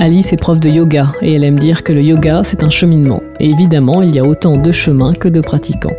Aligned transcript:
Alice 0.00 0.32
est 0.32 0.36
prof 0.36 0.60
de 0.60 0.68
yoga 0.68 1.08
et 1.22 1.34
elle 1.34 1.42
aime 1.42 1.58
dire 1.58 1.82
que 1.82 1.92
le 1.92 2.00
yoga 2.00 2.42
c'est 2.44 2.62
un 2.62 2.70
cheminement. 2.70 3.20
Et 3.40 3.50
évidemment, 3.50 4.00
il 4.00 4.14
y 4.14 4.20
a 4.20 4.22
autant 4.22 4.56
de 4.56 4.70
chemins 4.70 5.12
que 5.12 5.26
de 5.26 5.40
pratiquants. 5.40 5.96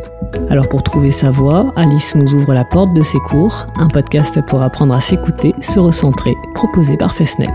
Alors 0.50 0.70
pour 0.70 0.84
trouver 0.84 1.12
sa 1.12 1.32
voie, 1.32 1.74
Alice 1.76 2.16
nous 2.16 2.34
ouvre 2.34 2.54
la 2.54 2.64
porte 2.64 2.94
de 2.94 3.02
ses 3.02 3.20
cours, 3.20 3.68
un 3.76 3.90
podcast 3.90 4.40
pour 4.48 4.62
apprendre 4.62 4.94
à 4.94 5.02
s'écouter, 5.02 5.54
se 5.60 5.82
recentrer, 5.82 6.34
proposé 6.56 6.96
par 6.96 7.14
Fesnet. 7.14 7.50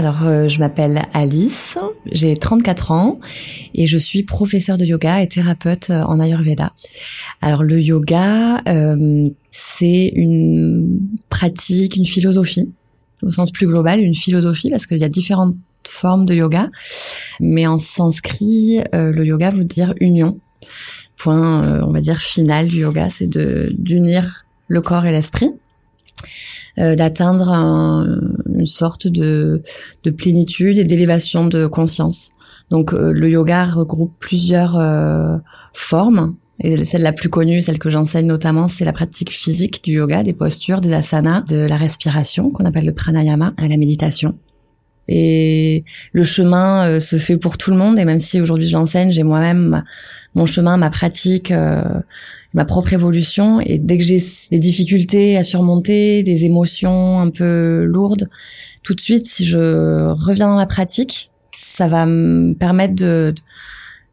Alors, 0.00 0.22
euh, 0.22 0.48
je 0.48 0.60
m'appelle 0.60 1.02
Alice, 1.12 1.76
j'ai 2.10 2.34
34 2.34 2.90
ans 2.90 3.20
et 3.74 3.86
je 3.86 3.98
suis 3.98 4.22
professeure 4.22 4.78
de 4.78 4.86
yoga 4.86 5.22
et 5.22 5.28
thérapeute 5.28 5.90
euh, 5.90 6.00
en 6.04 6.18
Ayurveda. 6.20 6.72
Alors, 7.42 7.62
le 7.62 7.78
yoga, 7.82 8.56
euh, 8.66 9.28
c'est 9.50 10.10
une 10.14 11.00
pratique, 11.28 11.96
une 11.96 12.06
philosophie, 12.06 12.72
au 13.22 13.30
sens 13.30 13.52
plus 13.52 13.66
global, 13.66 14.00
une 14.00 14.14
philosophie, 14.14 14.70
parce 14.70 14.86
qu'il 14.86 14.96
y 14.96 15.04
a 15.04 15.10
différentes 15.10 15.56
formes 15.86 16.24
de 16.24 16.32
yoga. 16.32 16.70
Mais 17.38 17.66
en 17.66 17.76
sanskrit, 17.76 18.80
le 18.94 19.22
yoga 19.22 19.50
veut 19.50 19.66
dire 19.66 19.92
union. 20.00 20.40
Point, 21.18 21.84
on 21.86 21.92
va 21.92 22.00
dire, 22.00 22.20
final 22.20 22.68
du 22.68 22.78
yoga, 22.78 23.10
c'est 23.10 23.26
de 23.26 23.70
d'unir 23.76 24.46
le 24.66 24.80
corps 24.80 25.04
et 25.04 25.12
l'esprit. 25.12 25.50
Euh, 26.78 26.94
d'atteindre 26.94 27.48
une 28.48 28.66
sorte 28.66 29.08
de, 29.08 29.62
de 30.04 30.10
plénitude 30.10 30.78
et 30.78 30.84
d'élévation 30.84 31.46
de 31.46 31.66
conscience. 31.66 32.30
Donc 32.70 32.94
euh, 32.94 33.12
le 33.12 33.28
yoga 33.28 33.66
regroupe 33.66 34.14
plusieurs 34.20 34.76
euh, 34.76 35.36
formes. 35.72 36.36
Et 36.60 36.84
celle 36.84 37.02
la 37.02 37.12
plus 37.12 37.28
connue, 37.28 37.60
celle 37.60 37.78
que 37.78 37.90
j'enseigne 37.90 38.26
notamment, 38.26 38.68
c'est 38.68 38.84
la 38.84 38.92
pratique 38.92 39.32
physique 39.32 39.82
du 39.82 39.94
yoga, 39.94 40.22
des 40.22 40.34
postures, 40.34 40.80
des 40.80 40.92
asanas, 40.92 41.42
de 41.42 41.56
la 41.56 41.76
respiration, 41.76 42.50
qu'on 42.50 42.66
appelle 42.66 42.84
le 42.84 42.92
pranayama, 42.92 43.54
la 43.58 43.76
méditation. 43.76 44.38
Et 45.08 45.84
le 46.12 46.22
chemin 46.22 47.00
se 47.00 47.16
fait 47.16 47.38
pour 47.38 47.56
tout 47.56 47.70
le 47.70 47.78
monde. 47.78 47.98
Et 47.98 48.04
même 48.04 48.20
si 48.20 48.42
aujourd'hui 48.42 48.66
je 48.66 48.74
l'enseigne, 48.74 49.10
j'ai 49.10 49.22
moi-même 49.22 49.82
mon 50.34 50.44
chemin, 50.44 50.76
ma 50.76 50.90
pratique, 50.90 51.50
ma 52.54 52.64
propre 52.64 52.92
évolution. 52.92 53.60
Et 53.60 53.78
dès 53.78 53.98
que 53.98 54.04
j'ai 54.04 54.22
des 54.50 54.58
difficultés 54.58 55.36
à 55.36 55.42
surmonter, 55.42 56.22
des 56.22 56.44
émotions 56.44 57.20
un 57.20 57.30
peu 57.30 57.84
lourdes, 57.84 58.28
tout 58.82 58.94
de 58.94 59.00
suite 59.00 59.26
si 59.26 59.44
je 59.44 60.10
reviens 60.10 60.48
dans 60.48 60.56
la 60.56 60.66
pratique, 60.66 61.30
ça 61.56 61.88
va 61.88 62.06
me 62.06 62.54
permettre 62.54 62.94
de 62.94 63.34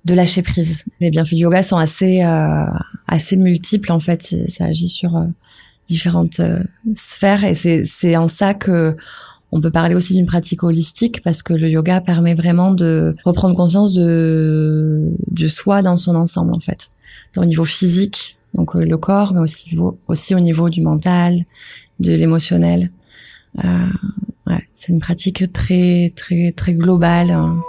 de 0.05 0.13
lâcher 0.13 0.41
prise. 0.41 0.77
Les 1.01 1.11
bienfaits 1.11 1.33
du 1.33 1.41
yoga 1.41 1.63
sont 1.63 1.77
assez 1.77 2.23
euh, 2.23 2.65
assez 3.07 3.35
multiples 3.35 3.91
en 3.91 3.99
fait, 3.99 4.33
ça 4.49 4.65
agit 4.65 4.87
sur 4.87 5.17
euh, 5.17 5.25
différentes 5.89 6.39
euh, 6.39 6.63
sphères. 6.95 7.43
Et 7.43 7.55
c'est 7.55 8.15
en 8.15 8.27
ça 8.27 8.53
que 8.53 8.95
on 9.51 9.61
peut 9.61 9.71
parler 9.71 9.95
aussi 9.95 10.13
d'une 10.13 10.25
pratique 10.25 10.63
holistique 10.63 11.21
parce 11.23 11.41
que 11.41 11.53
le 11.53 11.69
yoga 11.69 12.01
permet 12.01 12.35
vraiment 12.35 12.71
de 12.71 13.15
reprendre 13.23 13.55
conscience 13.55 13.93
de 13.93 15.13
du 15.31 15.49
soi 15.49 15.81
dans 15.81 15.97
son 15.97 16.15
ensemble 16.15 16.53
en 16.53 16.59
fait 16.59 16.89
au 17.37 17.45
niveau 17.45 17.65
physique, 17.65 18.37
donc 18.53 18.75
euh, 18.75 18.85
le 18.85 18.97
corps, 18.97 19.33
mais 19.33 19.39
aussi, 19.39 19.77
aussi 20.07 20.35
au 20.35 20.39
niveau 20.39 20.69
du 20.69 20.81
mental, 20.81 21.45
de 21.99 22.13
l'émotionnel. 22.13 22.91
Euh, 23.63 23.87
ouais, 24.47 24.67
c'est 24.73 24.91
une 24.91 24.99
pratique 24.99 25.51
très 25.51 26.13
très 26.15 26.51
très 26.51 26.73
globale. 26.73 27.31
Hein. 27.31 27.61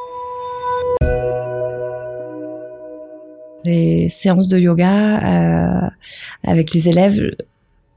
Les 3.65 4.09
séances 4.09 4.49
de 4.49 4.59
yoga 4.59 5.19
euh, 5.19 5.91
avec 6.45 6.73
les 6.73 6.89
élèves, 6.89 7.35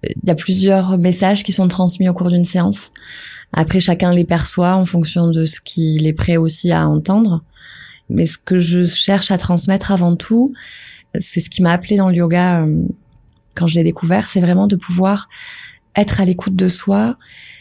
il 0.03 0.27
y 0.27 0.31
a 0.31 0.35
plusieurs 0.35 0.97
messages 0.97 1.43
qui 1.43 1.51
sont 1.51 1.67
transmis 1.67 2.09
au 2.09 2.13
cours 2.13 2.29
d'une 2.29 2.45
séance. 2.45 2.91
Après, 3.53 3.79
chacun 3.79 4.13
les 4.13 4.25
perçoit 4.25 4.75
en 4.75 4.85
fonction 4.85 5.29
de 5.29 5.45
ce 5.45 5.61
qu'il 5.61 6.07
est 6.07 6.13
prêt 6.13 6.37
aussi 6.37 6.71
à 6.71 6.87
entendre. 6.87 7.43
Mais 8.09 8.25
ce 8.25 8.37
que 8.37 8.59
je 8.59 8.85
cherche 8.85 9.31
à 9.31 9.37
transmettre 9.37 9.91
avant 9.91 10.15
tout, 10.15 10.53
c'est 11.19 11.39
ce 11.39 11.49
qui 11.49 11.61
m'a 11.61 11.71
appelé 11.71 11.97
dans 11.97 12.09
le 12.09 12.15
yoga 12.15 12.61
euh, 12.61 12.85
quand 13.55 13.67
je 13.67 13.75
l'ai 13.75 13.83
découvert, 13.83 14.27
c'est 14.27 14.39
vraiment 14.39 14.67
de 14.67 14.75
pouvoir 14.75 15.27
être 15.95 16.21
à 16.21 16.25
l'écoute 16.25 16.55
de 16.55 16.69
soi, 16.69 17.17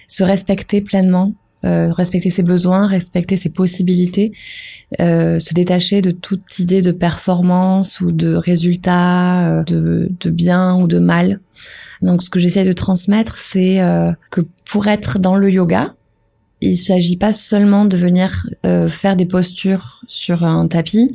se 0.06 0.22
respecter 0.22 0.80
pleinement, 0.80 1.34
euh, 1.64 1.92
respecter 1.92 2.30
ses 2.30 2.42
besoins, 2.42 2.86
respecter 2.86 3.36
ses 3.36 3.50
possibilités, 3.50 4.32
euh, 5.00 5.38
se 5.38 5.52
détacher 5.52 6.00
de 6.00 6.10
toute 6.10 6.58
idée 6.58 6.80
de 6.80 6.92
performance 6.92 8.00
ou 8.00 8.12
de 8.12 8.34
résultat, 8.34 9.46
euh, 9.46 9.64
de, 9.64 10.10
de, 10.20 10.30
bien 10.30 10.76
ou 10.76 10.86
de 10.86 10.98
mal. 10.98 11.40
Donc 12.00 12.22
ce 12.22 12.30
que 12.30 12.40
j'essaie 12.40 12.64
de 12.64 12.72
transmettre, 12.72 13.36
c'est 13.36 13.80
euh, 13.80 14.12
que 14.30 14.40
pour 14.64 14.86
être 14.86 15.18
dans 15.18 15.36
le 15.36 15.50
yoga, 15.50 15.94
il 16.62 16.76
s'agit 16.76 17.16
pas 17.16 17.32
seulement 17.32 17.86
de 17.86 17.96
venir 17.96 18.46
faire 18.90 19.16
des 19.16 19.24
postures 19.24 20.02
sur 20.08 20.44
un 20.44 20.68
tapis, 20.68 21.10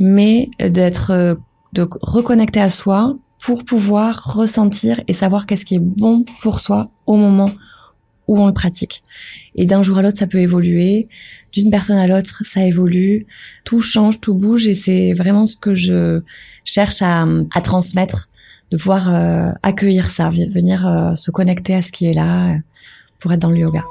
mais 0.00 0.48
d'être 0.58 1.38
de 1.72 1.88
reconnecter 2.02 2.60
à 2.60 2.70
soi 2.70 3.16
pour 3.40 3.64
pouvoir 3.64 4.34
ressentir 4.34 5.00
et 5.08 5.12
savoir 5.12 5.46
qu'est-ce 5.46 5.64
qui 5.64 5.76
est 5.76 5.80
bon 5.80 6.24
pour 6.42 6.60
soi 6.60 6.88
au 7.06 7.16
moment 7.16 7.50
où 8.28 8.40
on 8.40 8.46
le 8.46 8.52
pratique. 8.52 9.02
Et 9.56 9.66
d'un 9.66 9.82
jour 9.82 9.98
à 9.98 10.02
l'autre, 10.02 10.18
ça 10.18 10.28
peut 10.28 10.38
évoluer. 10.38 11.08
D'une 11.52 11.70
personne 11.70 11.98
à 11.98 12.06
l'autre, 12.06 12.42
ça 12.44 12.64
évolue. 12.64 13.26
Tout 13.64 13.80
change, 13.80 14.20
tout 14.20 14.34
bouge 14.34 14.68
et 14.68 14.74
c'est 14.74 15.14
vraiment 15.14 15.46
ce 15.46 15.56
que 15.56 15.74
je 15.74 16.20
cherche 16.64 17.02
à, 17.02 17.26
transmettre, 17.62 18.28
de 18.70 18.76
pouvoir 18.76 19.12
euh, 19.12 19.50
accueillir 19.64 20.10
ça, 20.10 20.30
venir 20.30 20.86
euh, 20.86 21.14
se 21.16 21.32
connecter 21.32 21.74
à 21.74 21.82
ce 21.82 21.90
qui 21.90 22.06
est 22.06 22.14
là 22.14 22.52
euh, 22.52 22.58
pour 23.18 23.32
être 23.32 23.40
dans 23.40 23.50
le 23.50 23.58
yoga. 23.58 23.84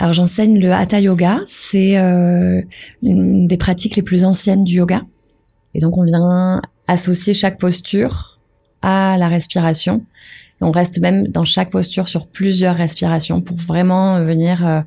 Alors 0.00 0.12
j'enseigne 0.12 0.60
le 0.60 0.72
Hatha 0.72 1.00
Yoga, 1.00 1.40
c'est 1.46 1.98
euh, 1.98 2.62
une 3.02 3.46
des 3.46 3.56
pratiques 3.56 3.96
les 3.96 4.02
plus 4.02 4.24
anciennes 4.24 4.62
du 4.62 4.76
yoga. 4.76 5.02
Et 5.74 5.80
donc 5.80 5.98
on 5.98 6.04
vient 6.04 6.62
associer 6.86 7.34
chaque 7.34 7.58
posture 7.58 8.38
à 8.80 9.16
la 9.18 9.28
respiration. 9.28 10.02
on 10.60 10.70
reste 10.70 11.00
même 11.00 11.26
dans 11.26 11.44
chaque 11.44 11.70
posture 11.70 12.06
sur 12.06 12.28
plusieurs 12.28 12.76
respirations 12.76 13.40
pour 13.40 13.56
vraiment 13.56 14.24
venir 14.24 14.64
euh, 14.64 14.80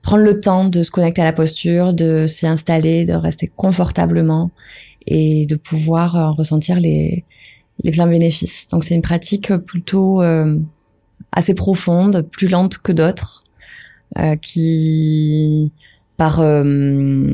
prendre 0.00 0.22
le 0.22 0.40
temps 0.40 0.64
de 0.64 0.84
se 0.84 0.92
connecter 0.92 1.22
à 1.22 1.24
la 1.24 1.32
posture, 1.32 1.92
de 1.92 2.26
s'y 2.28 2.46
installer, 2.46 3.04
de 3.04 3.14
rester 3.14 3.48
confortablement 3.48 4.52
et 5.08 5.44
de 5.46 5.56
pouvoir 5.56 6.16
euh, 6.16 6.30
ressentir 6.30 6.76
les, 6.76 7.24
les 7.82 7.90
pleins 7.90 8.06
bénéfices. 8.06 8.68
Donc 8.68 8.84
c'est 8.84 8.94
une 8.94 9.02
pratique 9.02 9.52
plutôt 9.56 10.22
assez 11.32 11.54
profonde, 11.54 12.22
plus 12.30 12.46
lente 12.46 12.78
que 12.78 12.92
d'autres 12.92 13.41
euh, 13.41 13.41
qui, 14.40 15.72
par 16.16 16.40
euh, 16.40 17.32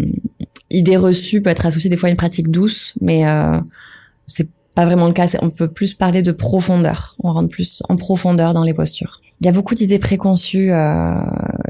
idée 0.70 0.96
reçue, 0.96 1.42
peut 1.42 1.50
être 1.50 1.66
associée 1.66 1.90
des 1.90 1.96
fois 1.96 2.08
à 2.08 2.10
une 2.10 2.16
pratique 2.16 2.50
douce, 2.50 2.94
mais 3.00 3.26
euh, 3.26 3.60
c'est 4.26 4.48
pas 4.74 4.84
vraiment 4.84 5.06
le 5.06 5.12
cas. 5.12 5.26
On 5.42 5.50
peut 5.50 5.68
plus 5.68 5.94
parler 5.94 6.22
de 6.22 6.32
profondeur. 6.32 7.16
On 7.22 7.32
rentre 7.32 7.50
plus 7.50 7.82
en 7.88 7.96
profondeur 7.96 8.54
dans 8.54 8.62
les 8.62 8.74
postures. 8.74 9.20
Il 9.40 9.46
y 9.46 9.48
a 9.48 9.52
beaucoup 9.52 9.74
d'idées 9.74 9.98
préconçues 9.98 10.72
euh, 10.72 11.20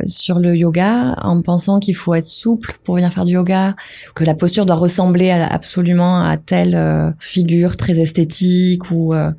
sur 0.04 0.38
le 0.38 0.56
yoga 0.56 1.14
en 1.22 1.42
pensant 1.42 1.81
qu'il 1.81 1.94
faut 1.94 2.14
être 2.14 2.25
souple 2.25 2.78
pour 2.84 2.97
venir 2.97 3.12
faire 3.12 3.25
du 3.25 3.32
yoga, 3.32 3.76
que 4.14 4.25
la 4.25 4.34
posture 4.34 4.66
doit 4.66 4.76
ressembler 4.76 5.31
absolument 5.31 6.25
à 6.25 6.36
telle 6.36 6.75
euh, 6.75 7.10
figure 7.19 7.76
très 7.76 7.98
esthétique 7.98 8.91
ou 8.91 9.14
euh, 9.14 9.31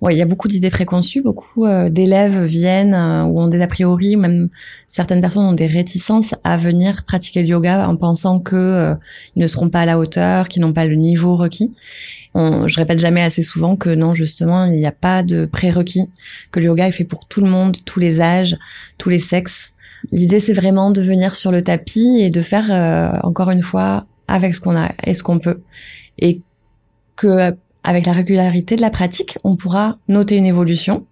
ouais, 0.00 0.14
il 0.14 0.18
y 0.18 0.22
a 0.22 0.26
beaucoup 0.26 0.48
d'idées 0.48 0.70
préconçues, 0.70 1.22
beaucoup 1.22 1.66
euh, 1.66 1.88
d'élèves 1.88 2.44
viennent 2.44 2.94
ou 2.94 3.40
ont 3.40 3.48
des 3.48 3.60
a 3.60 3.66
priori, 3.66 4.16
même 4.16 4.48
certaines 4.88 5.20
personnes 5.20 5.44
ont 5.44 5.52
des 5.52 5.66
réticences 5.66 6.34
à 6.44 6.56
venir 6.56 7.04
pratiquer 7.04 7.42
le 7.42 7.48
yoga 7.48 7.88
en 7.88 7.96
pensant 7.96 8.40
que 8.40 8.94
ils 9.36 9.42
ne 9.42 9.46
seront 9.46 9.70
pas 9.70 9.80
à 9.80 9.86
la 9.86 9.98
hauteur, 9.98 10.48
qu'ils 10.48 10.62
n'ont 10.62 10.72
pas 10.72 10.86
le 10.86 10.96
niveau 10.96 11.36
requis. 11.36 11.72
Je 12.34 12.76
répète 12.76 12.98
jamais 12.98 13.22
assez 13.22 13.42
souvent 13.42 13.76
que 13.76 13.90
non, 13.90 14.14
justement, 14.14 14.64
il 14.64 14.78
n'y 14.78 14.86
a 14.86 14.92
pas 14.92 15.22
de 15.22 15.46
prérequis, 15.46 16.08
que 16.52 16.60
le 16.60 16.66
yoga 16.66 16.86
est 16.86 16.92
fait 16.92 17.04
pour 17.04 17.26
tout 17.26 17.40
le 17.40 17.50
monde, 17.50 17.76
tous 17.84 18.00
les 18.00 18.20
âges, 18.20 18.56
tous 18.98 19.08
les 19.08 19.18
sexes. 19.18 19.72
L'idée, 20.10 20.40
c'est 20.40 20.52
vraiment 20.52 20.90
de 20.90 21.02
venir 21.02 21.34
sur 21.34 21.52
le 21.52 21.62
tapis 21.62 22.18
et 22.20 22.30
de 22.30 22.42
faire, 22.42 22.66
euh, 22.70 23.18
encore 23.22 23.50
une 23.50 23.62
fois, 23.62 24.06
avec 24.28 24.54
ce 24.54 24.60
qu'on 24.60 24.76
a 24.76 24.90
et 25.06 25.14
ce 25.14 25.22
qu'on 25.22 25.38
peut. 25.38 25.60
Et 26.18 26.40
que, 27.16 27.54
avec 27.84 28.06
la 28.06 28.12
régularité 28.12 28.76
de 28.76 28.80
la 28.80 28.90
pratique, 28.90 29.38
on 29.44 29.56
pourra 29.56 29.98
noter 30.08 30.36
une 30.36 30.46
évolution. 30.46 31.06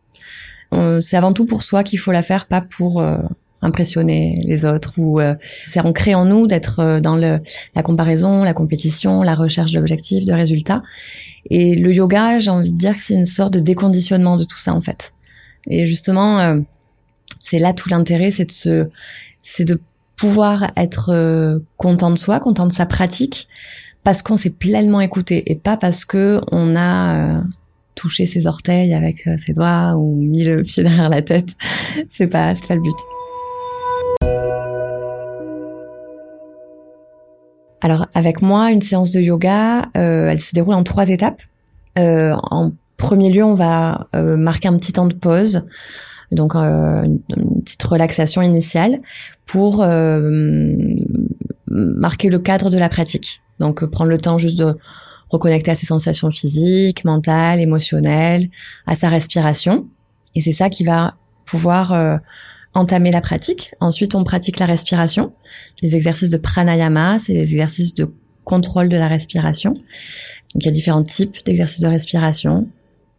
Euh, 0.75 1.01
c'est 1.01 1.17
avant 1.17 1.33
tout 1.33 1.47
pour 1.47 1.63
soi 1.63 1.83
qu'il 1.83 1.99
faut 1.99 2.13
la 2.13 2.23
faire, 2.23 2.47
pas 2.47 2.61
pour 2.61 3.01
euh, 3.01 3.19
impressionner 3.63 4.39
les 4.43 4.65
autres 4.65 4.93
ou 4.99 5.21
c'est 5.67 5.81
ancré 5.81 6.15
en 6.15 6.27
nous 6.27 6.47
d'être 6.47 7.01
dans 7.01 7.17
le, 7.17 7.41
la 7.75 7.83
comparaison, 7.83 8.45
la 8.45 8.55
compétition, 8.55 9.23
la 9.23 9.35
recherche 9.35 9.73
d'objectifs, 9.73 10.25
de 10.25 10.33
résultats. 10.33 10.83
Et 11.51 11.75
le 11.75 11.93
yoga, 11.93 12.39
j'ai 12.39 12.51
envie 12.51 12.73
de 12.73 12.79
dire 12.79 12.95
que 12.95 13.03
c'est 13.03 13.15
une 13.15 13.25
sorte 13.25 13.55
de 13.55 13.61
déconditionnement 13.61 14.37
de 14.37 14.45
tout 14.45 14.59
ça 14.59 14.75
en 14.75 14.81
fait. 14.81 15.13
Et 15.67 15.87
justement, 15.87 16.61
c'est 17.49 17.59
là 17.59 17.73
tout 17.73 17.89
l'intérêt, 17.89 18.31
c'est 18.31 18.45
de 18.45 18.53
se, 18.53 18.89
c'est 19.43 19.65
de 19.65 19.81
pouvoir 20.17 20.71
être 20.77 21.11
euh, 21.11 21.61
content 21.79 22.11
de 22.11 22.19
soi, 22.19 22.41
content 22.41 22.67
de 22.67 22.73
sa 22.73 22.85
pratique, 22.85 23.49
parce 24.05 24.21
qu'on 24.21 24.37
s'est 24.37 24.51
pleinement 24.51 25.01
écouté 25.01 25.51
et 25.51 25.55
pas 25.55 25.79
parce 25.79 26.05
que 26.05 26.43
on 26.53 26.77
a 26.77 27.39
euh, 27.39 27.43
touché 27.95 28.27
ses 28.27 28.47
orteils 28.47 28.93
avec 28.93 29.27
euh, 29.27 29.39
ses 29.39 29.53
doigts 29.53 29.95
ou 29.97 30.15
mis 30.15 30.45
le 30.45 30.61
pied 30.61 30.83
derrière 30.83 31.09
la 31.09 31.23
tête. 31.23 31.49
c'est 32.11 32.27
pas, 32.27 32.55
c'est 32.55 32.67
pas 32.67 32.75
le 32.75 32.83
but. 32.83 32.97
Alors 37.81 38.09
avec 38.13 38.43
moi, 38.43 38.73
une 38.73 38.83
séance 38.83 39.13
de 39.13 39.21
yoga, 39.21 39.89
elle 39.95 40.41
se 40.41 40.53
déroule 40.53 40.75
en 40.75 40.85
trois 40.85 41.09
étapes. 41.09 41.41
en 41.97 42.73
premier 42.99 43.31
lieu, 43.31 43.45
on 43.45 43.55
va 43.55 44.07
marquer 44.13 44.69
un 44.69 44.77
petit 44.77 44.93
temps 44.93 45.07
de 45.07 45.15
pause 45.15 45.63
donc 46.33 46.55
euh, 46.55 47.05
une, 47.05 47.63
petite 47.63 47.83
relaxation 47.83 48.43
initiale 48.43 49.01
pour 49.47 49.83
euh, 49.83 50.95
marquer 51.67 52.29
le 52.29 52.39
cadre 52.39 52.71
de 52.71 52.79
la 52.79 52.89
pratique. 52.89 53.43
Donc 53.61 53.83
euh, 53.83 53.87
prendre 53.87 54.11
le 54.11 54.19
temps 54.19 54.39
juste 54.39 54.59
de 54.59 54.77
reconnecter 55.31 55.71
à 55.71 55.75
ses 55.75 55.87
sensations 55.87 56.31
physiques, 56.31 57.05
mentales, 57.05 57.61
émotionnelles, 57.61 58.49
à 58.87 58.95
sa 58.95 59.09
respiration. 59.09 59.87
Et 60.35 60.41
c'est 60.41 60.53
ça 60.53 60.71
qui 60.71 60.85
va 60.85 61.15
pouvoir 61.45 62.21
entamer 62.75 63.11
la 63.11 63.21
pratique. 63.21 63.75
Ensuite, 63.81 64.15
on 64.15 64.25
pratique 64.25 64.59
la 64.59 64.67
respiration. 64.67 65.33
Les 65.83 65.97
exercices 65.97 66.31
de 66.31 66.39
pranayama, 66.39 67.19
c'est 67.19 67.35
les 67.35 67.53
exercices 67.53 67.95
de 67.95 68.11
contrôle 68.45 68.89
de 68.89 68.97
la 68.97 69.09
respiration. 69.09 69.73
Donc, 69.73 70.63
il 70.63 70.65
y 70.65 70.69
a 70.69 70.73
différents 70.73 71.03
types 71.03 71.45
d'exercices 71.45 71.83
de 71.83 71.89
respiration. 71.89 72.69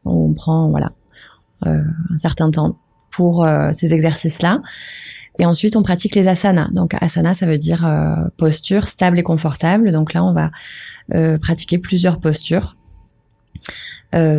On 0.04 0.34
prend, 0.34 0.70
voilà, 0.70 0.94
euh, 1.66 1.84
un 2.10 2.18
certain 2.18 2.50
temps 2.52 2.78
pour 3.20 3.44
euh, 3.44 3.72
ces 3.74 3.94
exercices-là. 3.94 4.62
Et 5.40 5.46
ensuite, 5.46 5.76
on 5.76 5.84
pratique 5.84 6.16
les 6.16 6.30
asanas. 6.30 6.70
Donc, 6.72 6.96
asana, 7.02 7.34
ça 7.34 7.46
veut 7.46 7.58
dire 7.58 7.86
euh, 7.86 8.16
posture 8.38 8.88
stable 8.88 9.20
et 9.20 9.24
confortable. 9.24 9.92
Donc 9.92 10.14
là, 10.14 10.24
on 10.24 10.32
va 10.32 10.52
euh, 11.14 11.38
pratiquer 11.38 11.80
plusieurs 11.80 12.22
postures, 12.22 12.78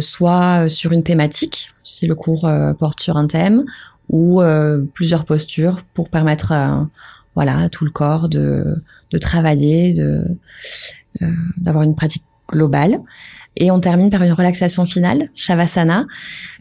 soit 0.00 0.70
sur 0.70 0.92
une 0.92 1.02
thématique, 1.02 1.72
si 1.82 2.06
le 2.06 2.14
cours 2.14 2.50
porte 2.78 3.00
sur 3.00 3.18
un 3.18 3.26
thème, 3.26 3.64
ou 4.08 4.42
plusieurs 4.94 5.24
postures 5.26 5.82
pour 5.94 6.08
permettre, 6.08 6.52
voilà, 7.34 7.58
à 7.58 7.68
tout 7.68 7.84
le 7.84 7.90
corps 7.90 8.30
de, 8.30 8.76
de 9.12 9.18
travailler, 9.18 9.92
de 9.92 10.24
d'avoir 11.58 11.84
une 11.84 11.94
pratique 11.94 12.24
globale. 12.50 13.00
Et 13.56 13.70
on 13.70 13.80
termine 13.80 14.10
par 14.10 14.22
une 14.22 14.32
relaxation 14.32 14.86
finale, 14.86 15.30
Shavasana. 15.34 16.00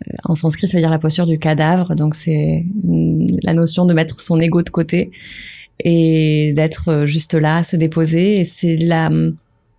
Euh, 0.08 0.14
en 0.26 0.36
sanskrit, 0.36 0.68
ça 0.68 0.78
veut 0.78 0.82
dire 0.82 0.90
la 0.90 1.00
posture 1.00 1.28
du 1.28 1.38
cadavre. 1.38 1.96
Donc 1.96 2.16
c'est 2.16 2.66
la 3.44 3.54
notion 3.54 3.86
de 3.86 3.94
mettre 3.94 4.20
son 4.20 4.40
ego 4.40 4.62
de 4.62 4.70
côté 4.70 5.12
et 5.84 6.54
d'être 6.56 6.90
euh, 6.90 7.06
juste 7.06 7.36
là, 7.36 7.64
se 7.64 7.76
déposer. 7.76 8.40
Et 8.40 8.44
c'est 8.44 8.78
la 8.78 9.10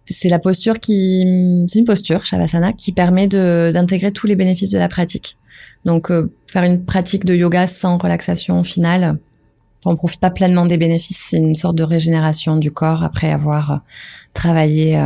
c'est 0.06 0.28
la 0.28 0.40
posture 0.40 0.80
qui 0.80 1.64
c'est 1.68 1.78
une 1.78 1.84
posture 1.84 2.24
Shavasana 2.24 2.72
qui 2.72 2.92
permet 2.92 3.28
d'intégrer 3.28 4.12
tous 4.12 4.26
les 4.26 4.36
bénéfices 4.36 4.70
de 4.70 4.78
la 4.78 4.88
pratique. 4.88 5.36
Donc 5.84 6.10
euh, 6.10 6.32
faire 6.46 6.62
une 6.62 6.84
pratique 6.84 7.24
de 7.24 7.34
yoga 7.34 7.66
sans 7.66 7.98
relaxation 7.98 8.64
finale, 8.64 9.18
on 9.84 9.96
profite 9.96 10.20
pas 10.20 10.30
pleinement 10.30 10.66
des 10.66 10.78
bénéfices. 10.78 11.26
C'est 11.30 11.38
une 11.38 11.54
sorte 11.54 11.76
de 11.76 11.84
régénération 11.84 12.56
du 12.56 12.70
corps 12.70 13.02
après 13.02 13.30
avoir 13.30 13.82
travaillé 14.32 14.96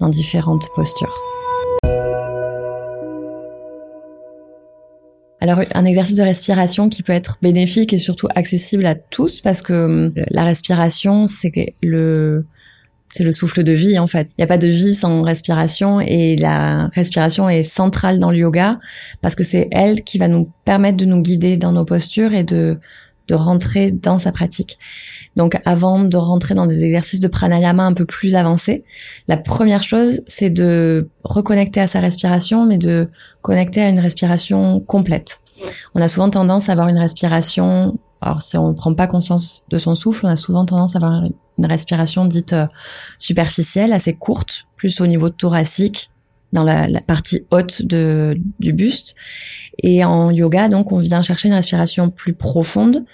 dans 0.00 0.08
différentes 0.08 0.68
postures. 0.74 1.14
Alors 5.40 5.60
un 5.74 5.84
exercice 5.84 6.16
de 6.16 6.22
respiration 6.22 6.88
qui 6.88 7.02
peut 7.02 7.12
être 7.12 7.38
bénéfique 7.42 7.92
et 7.92 7.98
surtout 7.98 8.26
accessible 8.34 8.86
à 8.86 8.94
tous 8.94 9.40
parce 9.40 9.62
que 9.62 9.72
euh, 9.72 10.10
la 10.30 10.44
respiration 10.44 11.26
c'est 11.26 11.52
le 11.82 12.46
c'est 13.08 13.22
le 13.22 13.32
souffle 13.32 13.62
de 13.62 13.72
vie 13.72 13.98
en 13.98 14.06
fait. 14.06 14.28
Il 14.30 14.40
n'y 14.40 14.44
a 14.44 14.48
pas 14.48 14.58
de 14.58 14.66
vie 14.66 14.94
sans 14.94 15.22
respiration 15.22 16.00
et 16.00 16.36
la 16.36 16.88
respiration 16.88 17.48
est 17.48 17.62
centrale 17.62 18.18
dans 18.18 18.30
le 18.30 18.38
yoga 18.38 18.80
parce 19.22 19.34
que 19.34 19.44
c'est 19.44 19.68
elle 19.70 20.02
qui 20.02 20.18
va 20.18 20.28
nous 20.28 20.50
permettre 20.64 20.96
de 20.96 21.04
nous 21.04 21.22
guider 21.22 21.56
dans 21.56 21.72
nos 21.72 21.84
postures 21.84 22.32
et 22.32 22.42
de 22.42 22.78
de 23.28 23.34
rentrer 23.34 23.90
dans 23.90 24.18
sa 24.18 24.32
pratique. 24.32 24.78
Donc 25.36 25.60
avant 25.64 26.00
de 26.00 26.16
rentrer 26.16 26.54
dans 26.54 26.66
des 26.66 26.82
exercices 26.82 27.20
de 27.20 27.28
pranayama 27.28 27.82
un 27.82 27.92
peu 27.92 28.06
plus 28.06 28.34
avancés, 28.34 28.84
la 29.28 29.36
première 29.36 29.82
chose, 29.82 30.22
c'est 30.26 30.50
de 30.50 31.08
reconnecter 31.24 31.80
à 31.80 31.86
sa 31.86 32.00
respiration, 32.00 32.66
mais 32.66 32.78
de 32.78 33.10
connecter 33.42 33.82
à 33.82 33.88
une 33.88 34.00
respiration 34.00 34.80
complète. 34.80 35.40
On 35.94 36.02
a 36.02 36.08
souvent 36.08 36.30
tendance 36.30 36.68
à 36.68 36.72
avoir 36.72 36.88
une 36.88 36.98
respiration, 36.98 37.98
alors 38.20 38.42
si 38.42 38.56
on 38.58 38.70
ne 38.70 38.74
prend 38.74 38.94
pas 38.94 39.06
conscience 39.06 39.64
de 39.68 39.78
son 39.78 39.94
souffle, 39.94 40.26
on 40.26 40.28
a 40.30 40.36
souvent 40.36 40.64
tendance 40.64 40.94
à 40.94 40.98
avoir 40.98 41.22
une 41.58 41.66
respiration 41.66 42.24
dite 42.26 42.52
euh, 42.52 42.66
superficielle, 43.18 43.92
assez 43.92 44.14
courte, 44.14 44.66
plus 44.76 45.00
au 45.00 45.06
niveau 45.06 45.30
thoracique, 45.30 46.10
dans 46.52 46.62
la, 46.62 46.88
partie 47.06 47.42
haute 47.50 47.82
de, 47.82 48.38
du 48.60 48.72
buste. 48.72 49.14
Et 49.82 50.04
en 50.04 50.30
yoga, 50.30 50.68
donc, 50.68 50.92
on 50.92 50.98
vient 50.98 51.22
chercher 51.22 51.48
une 51.48 51.54
respiration 51.54 52.10
plus 52.10 52.32
profonde 52.32 53.04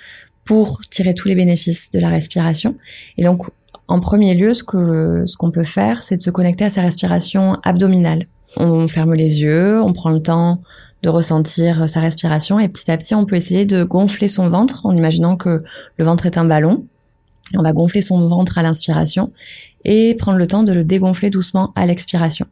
pour 0.44 0.81
tirer 0.90 1.14
tous 1.14 1.29
les 1.29 1.34
bénéfices 1.34 1.90
de 1.90 1.99
la 1.99 2.08
respiration. 2.08 2.76
Et 3.17 3.25
donc, 3.25 3.46
en 3.88 4.00
premier 4.00 4.34
lieu, 4.34 4.55
ce 4.55 4.64
que 4.64 5.25
ce 5.26 5.37
qu'on 5.37 5.50
peut 5.50 5.64
faire, 5.64 6.02
c'est 6.02 6.17
de 6.17 6.23
se 6.23 6.31
connecter 6.31 6.64
à 6.64 6.70
sa 6.70 6.82
respiration 6.82 7.58
abdominale. 7.62 8.26
On 8.56 8.87
ferme 8.88 9.14
les 9.14 9.40
yeux, 9.40 9.81
on 9.82 9.93
prend 9.93 10.11
le 10.11 10.23
temps 10.23 10.61
de 11.02 11.08
ressentir 11.08 11.88
sa 11.88 12.00
respiration 12.00 12.61
et 12.61 12.69
petit 12.69 12.90
à 12.90 12.96
petit, 12.96 13.14
on 13.14 13.25
peut 13.25 13.37
essayer 13.37 13.67
de 13.67 13.82
gonfler 13.82 14.29
son 14.29 14.49
ventre 14.49 14.87
en 14.87 14.94
imaginant 14.94 15.37
que 15.37 15.64
le 15.96 16.05
ventre 16.05 16.26
est 16.26 16.38
un 16.38 16.44
ballon. 16.44 16.87
On 17.54 17.62
va 17.62 17.72
gonfler 17.72 18.02
son 18.02 18.28
ventre 18.28 18.58
à 18.58 18.62
l'inspiration 18.62 19.32
et 19.84 20.14
prendre 20.14 20.38
le 20.38 20.46
temps 20.46 20.62
de 20.62 20.72
le 20.72 20.84
dégonfler 20.84 21.31
doucement 21.31 21.72
à 21.75 21.87
l'expiration. 21.87 22.46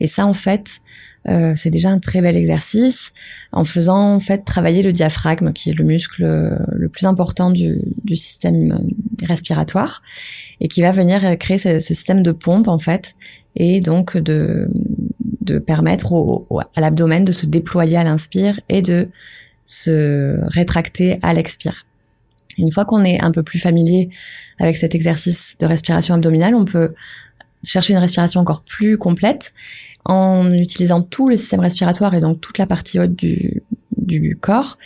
Et 0.00 0.06
ça, 0.06 0.26
en 0.26 0.34
fait, 0.34 0.80
euh, 1.28 1.54
c'est 1.56 1.70
déjà 1.70 1.90
un 1.90 1.98
très 1.98 2.20
bel 2.20 2.36
exercice 2.36 3.12
en 3.52 3.64
faisant 3.64 4.14
en 4.14 4.20
fait 4.20 4.44
travailler 4.44 4.82
le 4.82 4.92
diaphragme, 4.92 5.52
qui 5.52 5.70
est 5.70 5.74
le 5.74 5.84
muscle 5.84 6.22
le 6.24 6.88
plus 6.88 7.06
important 7.06 7.50
du, 7.50 7.82
système 8.14 8.78
respiratoire 9.22 10.02
et 10.60 10.68
qui 10.68 10.82
va 10.82 10.92
venir 10.92 11.36
créer 11.38 11.58
ce, 11.58 11.80
système 11.80 12.22
de 12.22 12.32
pompe 12.32 12.68
en 12.68 12.78
fait 12.78 13.16
et 13.56 13.80
donc 13.80 14.16
de 14.16 14.68
permettre 15.66 16.12
à 16.74 16.80
l'abdomen 16.80 17.24
de 17.24 17.32
se 17.32 17.46
déployer 17.46 17.96
à 17.96 18.04
l'inspire 18.04 18.60
et 18.68 18.82
de 18.82 19.08
se 19.64 20.38
rétracter 20.48 21.18
à 21.22 21.32
l'expire. 21.34 21.85
Une 22.58 22.70
fois 22.70 22.84
qu'on 22.84 23.04
est 23.04 23.20
un 23.20 23.30
peu 23.30 23.42
plus 23.42 23.58
familier 23.58 24.08
avec 24.58 24.76
cet 24.76 24.94
exercice 24.94 25.56
de 25.58 25.66
respiration 25.66 26.14
abdominale, 26.14 26.54
on 26.54 26.64
peut 26.64 26.94
chercher 27.64 27.92
une 27.94 27.98
respiration 27.98 28.40
encore 28.40 28.62
plus 28.62 28.96
complète 28.98 29.52
en 30.04 30.52
utilisant 30.52 31.02
tout 31.02 31.28
le 31.28 31.36
système 31.36 31.60
respiratoire 31.60 32.14
et 32.14 32.20
donc 32.20 32.40
toute 32.40 32.58
la 32.58 32.66
partie 32.66 33.00
haute 33.00 33.14
du, 33.16 34.38
corps 34.40 34.78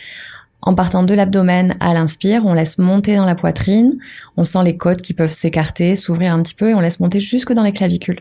en 0.63 0.75
partant 0.75 1.03
de 1.03 1.13
l'abdomen 1.13 1.75
à 1.79 1.93
l'inspire, 1.93 2.45
on 2.45 2.53
laisse 2.53 2.77
monter 2.77 3.15
dans 3.15 3.25
la 3.25 3.33
poitrine, 3.33 3.97
on 4.37 4.43
sent 4.43 4.59
les 4.63 4.77
côtes 4.77 5.01
qui 5.01 5.13
peuvent 5.13 5.31
s'écarter, 5.31 5.95
s'ouvrir 5.95 6.33
un 6.33 6.43
petit 6.43 6.53
peu 6.53 6.69
et 6.69 6.73
on 6.75 6.79
laisse 6.79 6.99
monter 6.99 7.19
jusque 7.19 7.51
dans 7.51 7.63
les 7.63 7.71
clavicules. 7.71 8.19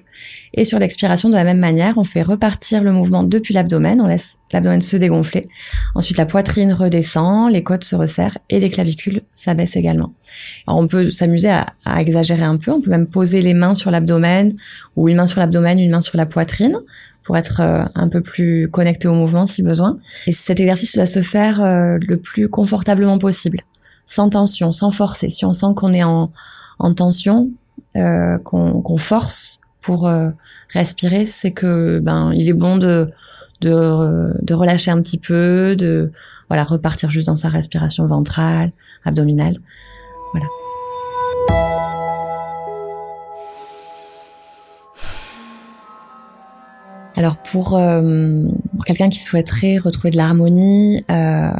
Et 0.55 0.65
sur 0.65 0.79
l'expiration, 0.79 1.29
de 1.29 1.35
la 1.35 1.45
même 1.45 1.59
manière, 1.59 1.99
on 1.99 2.05
fait 2.05 2.23
repartir 2.23 2.83
le 2.83 2.93
mouvement 2.93 3.25
depuis 3.25 3.53
l'abdomen, 3.53 4.01
on 4.01 4.07
laisse 4.07 4.39
l'abdomen 4.53 4.81
se 4.81 4.97
dégonfler. 4.97 5.49
Ensuite, 5.95 6.17
la 6.17 6.27
poitrine 6.27 6.73
redescend, 6.73 7.53
les 7.53 7.63
côtes 7.63 7.85
se 7.85 7.95
resserrent 7.95 8.39
et 8.49 8.59
les 8.59 8.71
clavicules 8.71 9.23
s'abaissent 9.35 9.77
également. 9.77 10.15
On 10.67 10.89
peut 10.89 11.11
s'amuser 11.11 11.51
à, 11.51 11.67
à 11.85 12.01
exagérer 12.01 12.43
un 12.43 12.57
peu, 12.57 12.71
on 12.71 12.81
peut 12.81 12.91
même 12.91 13.07
poser 13.07 13.43
les 13.43 13.55
mains 13.55 13.75
sur 13.75 13.91
l'abdomen 13.91 14.55
ou 14.97 15.09
une 15.09 15.17
main 15.17 15.27
sur 15.27 15.41
l'abdomen, 15.41 15.79
une 15.79 15.91
main 15.91 16.01
sur 16.01 16.17
la 16.17 16.27
poitrine 16.27 16.79
pour 17.31 17.37
être 17.37 17.61
euh, 17.61 17.85
un 17.95 18.09
peu 18.09 18.23
plus 18.23 18.69
connecté 18.69 19.07
au 19.07 19.15
mouvement 19.15 19.47
si 19.47 19.63
besoin. 19.63 19.93
Et 20.27 20.33
cet 20.33 20.59
exercice 20.59 20.97
doit 20.97 21.07
se 21.07 21.23
faire 21.23 21.63
euh, 21.63 21.97
le 22.01 22.17
plus 22.17 22.49
confortablement 22.49 23.19
possible, 23.19 23.61
sans 24.05 24.31
tension, 24.31 24.73
sans 24.73 24.91
forcer. 24.91 25.31
Si 25.31 25.45
on 25.45 25.53
sent 25.53 25.69
qu'on 25.77 25.93
est 25.93 26.03
en, 26.03 26.33
en 26.81 26.93
tension, 26.93 27.49
euh, 27.95 28.37
qu'on 28.39 28.97
force 28.97 29.61
pour 29.81 30.09
euh, 30.09 30.31
respirer, 30.71 31.25
c'est 31.25 31.53
que 31.53 32.01
ben 32.01 32.33
il 32.35 32.49
est 32.49 32.53
bon 32.53 32.79
de, 32.79 33.13
de 33.61 34.33
de 34.43 34.55
relâcher 34.55 34.91
un 34.91 35.01
petit 35.01 35.19
peu, 35.19 35.77
de 35.77 36.11
voilà 36.49 36.65
repartir 36.65 37.11
juste 37.11 37.29
dans 37.29 37.37
sa 37.37 37.49
respiration 37.49 38.09
ventrale, 38.09 38.73
abdominale, 39.05 39.57
voilà. 40.33 40.49
Alors 47.21 47.37
pour, 47.37 47.77
euh, 47.77 48.49
pour 48.75 48.87
quelqu'un 48.87 49.11
qui 49.11 49.23
souhaiterait 49.23 49.77
retrouver 49.77 50.09
de 50.09 50.17
l'harmonie, 50.17 51.05
euh, 51.11 51.51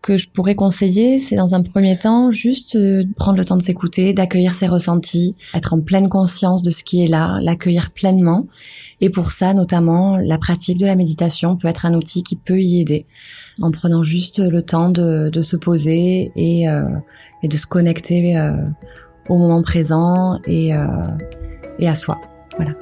que 0.00 0.16
je 0.16 0.28
pourrais 0.28 0.54
conseiller, 0.54 1.18
c'est 1.18 1.34
dans 1.34 1.56
un 1.56 1.62
premier 1.64 1.98
temps 1.98 2.30
juste 2.30 2.76
euh, 2.76 3.02
prendre 3.16 3.36
le 3.36 3.44
temps 3.44 3.56
de 3.56 3.62
s'écouter, 3.62 4.14
d'accueillir 4.14 4.54
ses 4.54 4.68
ressentis, 4.68 5.34
être 5.54 5.72
en 5.74 5.80
pleine 5.80 6.08
conscience 6.08 6.62
de 6.62 6.70
ce 6.70 6.84
qui 6.84 7.02
est 7.02 7.08
là, 7.08 7.40
l'accueillir 7.42 7.90
pleinement. 7.90 8.46
Et 9.00 9.10
pour 9.10 9.32
ça, 9.32 9.54
notamment, 9.54 10.18
la 10.18 10.38
pratique 10.38 10.78
de 10.78 10.86
la 10.86 10.94
méditation 10.94 11.56
peut 11.56 11.66
être 11.66 11.84
un 11.84 11.94
outil 11.94 12.22
qui 12.22 12.36
peut 12.36 12.60
y 12.60 12.80
aider, 12.80 13.06
en 13.60 13.72
prenant 13.72 14.04
juste 14.04 14.38
le 14.38 14.62
temps 14.62 14.90
de, 14.90 15.32
se 15.42 15.56
poser 15.56 16.30
et, 16.36 16.68
euh, 16.68 16.84
et, 17.42 17.48
de 17.48 17.56
se 17.56 17.66
connecter 17.66 18.38
euh, 18.38 18.52
au 19.28 19.36
moment 19.36 19.62
présent 19.62 20.38
et, 20.46 20.70
et 21.80 21.88
à 21.88 21.94
soi. 21.96 22.20
Voilà. 22.54 22.74